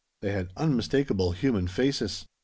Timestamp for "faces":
1.67-2.25